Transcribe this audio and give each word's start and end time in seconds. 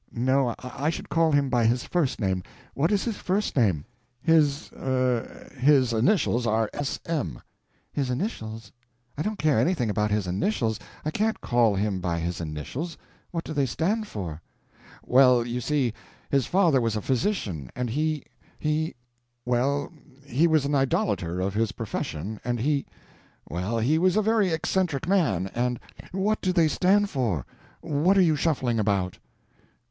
No, 0.11 0.55
I 0.57 0.89
should 0.89 1.09
call 1.09 1.31
him 1.31 1.47
by 1.47 1.67
his 1.67 1.83
first 1.83 2.19
name. 2.19 2.41
What 2.73 2.91
is 2.91 3.03
his 3.03 3.17
first 3.17 3.55
name?" 3.55 3.85
"His—er—his 4.23 5.93
initials 5.93 6.47
are 6.47 6.71
S. 6.73 6.99
M." 7.05 7.39
"His 7.93 8.09
initials? 8.09 8.71
I 9.15 9.21
don't 9.21 9.37
care 9.37 9.59
anything 9.59 9.91
about 9.91 10.09
his 10.09 10.25
initials. 10.25 10.79
I 11.05 11.11
can't 11.11 11.39
call 11.39 11.75
him 11.75 11.99
by 11.99 12.17
his 12.17 12.41
initials. 12.41 12.97
What 13.29 13.43
do 13.43 13.53
they 13.53 13.67
stand 13.67 14.07
for?" 14.07 14.41
"Well, 15.05 15.45
you 15.45 15.61
see, 15.61 15.93
his 16.31 16.47
father 16.47 16.81
was 16.81 16.95
a 16.95 17.01
physician, 17.03 17.69
and 17.75 17.91
he—he—well 17.91 19.91
he 20.25 20.47
was 20.47 20.65
an 20.65 20.73
idolater 20.73 21.39
of 21.41 21.53
his 21.53 21.73
profession, 21.73 22.39
and 22.43 22.59
he—well, 22.59 23.77
he 23.77 23.99
was 23.99 24.17
a 24.17 24.23
very 24.23 24.49
eccentric 24.49 25.07
man, 25.07 25.45
and—" 25.53 25.79
"What 26.11 26.41
do 26.41 26.51
they 26.51 26.69
stand 26.69 27.11
for! 27.11 27.45
What 27.81 28.17
are 28.17 28.21
you 28.23 28.35
shuffling 28.35 28.79
about?" 28.79 29.19